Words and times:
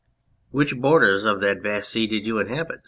"Which 0.49 0.77
border 0.81 1.11
of 1.27 1.41
that 1.41 1.61
vast 1.61 1.91
sea 1.91 2.07
did 2.07 2.25
you 2.25 2.39
inhabit 2.39 2.79